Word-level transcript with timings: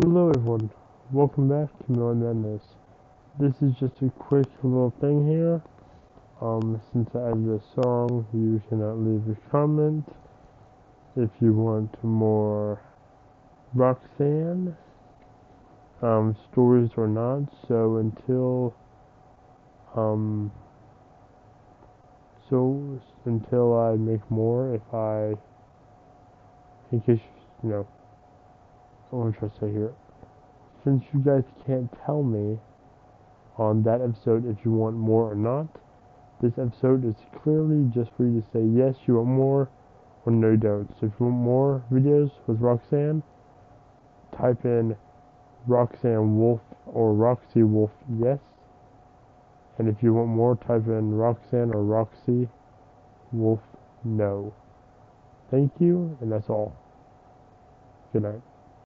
Hello 0.00 0.28
everyone, 0.28 0.70
welcome 1.10 1.48
back 1.48 1.76
to 1.76 1.90
Melon 1.92 2.20
Madness. 2.20 2.62
This 3.40 3.52
is 3.60 3.74
just 3.80 4.00
a 4.00 4.10
quick 4.10 4.46
little 4.62 4.94
thing 5.00 5.26
here. 5.26 5.60
Um, 6.40 6.80
since 6.92 7.10
I 7.16 7.30
added 7.30 7.48
a 7.48 7.60
song, 7.74 8.24
you 8.32 8.62
cannot 8.68 8.98
leave 8.98 9.24
a 9.28 9.50
comment 9.50 10.04
if 11.16 11.30
you 11.40 11.52
want 11.52 11.92
more 12.04 12.80
Roxanne 13.74 14.76
um, 16.00 16.36
stories 16.52 16.90
or 16.96 17.08
not. 17.08 17.52
So 17.66 17.96
until 17.96 18.76
um, 19.96 20.52
so 22.48 23.00
until 23.24 23.76
I 23.76 23.96
make 23.96 24.30
more, 24.30 24.76
if 24.76 24.94
I 24.94 25.34
in 26.92 27.00
case 27.00 27.20
you 27.64 27.70
know, 27.70 27.88
what 29.10 29.26
am 29.26 29.34
I 29.34 29.38
trying 29.38 29.50
to 29.50 29.58
say 29.58 29.70
here? 29.70 29.94
since 30.88 31.04
you 31.12 31.20
guys 31.20 31.44
can't 31.66 31.90
tell 32.06 32.22
me 32.22 32.58
on 33.56 33.82
that 33.82 34.00
episode 34.00 34.48
if 34.48 34.64
you 34.64 34.70
want 34.70 34.96
more 34.96 35.30
or 35.30 35.34
not, 35.34 35.66
this 36.40 36.52
episode 36.58 37.04
is 37.04 37.16
clearly 37.42 37.90
just 37.92 38.10
for 38.16 38.24
you 38.24 38.40
to 38.40 38.46
say 38.52 38.64
yes, 38.64 38.94
you 39.06 39.14
want 39.14 39.28
more, 39.28 39.68
or 40.24 40.32
no, 40.32 40.54
don't. 40.56 40.88
So 41.00 41.06
if 41.06 41.12
you 41.18 41.26
want 41.26 41.36
more 41.36 41.84
videos 41.92 42.30
with 42.46 42.60
Roxanne, 42.60 43.22
type 44.36 44.64
in 44.64 44.96
Roxanne 45.66 46.38
Wolf 46.38 46.60
or 46.86 47.12
Roxy 47.12 47.64
Wolf 47.64 47.90
yes. 48.20 48.38
And 49.78 49.88
if 49.88 50.02
you 50.02 50.14
want 50.14 50.28
more, 50.28 50.56
type 50.56 50.86
in 50.86 51.14
Roxanne 51.14 51.72
or 51.74 51.82
Roxy 51.82 52.48
Wolf 53.32 53.60
no. 54.04 54.54
Thank 55.50 55.72
you, 55.80 56.16
and 56.20 56.32
that's 56.32 56.48
all. 56.48 56.76
Good 58.12 58.22
night. 58.22 58.57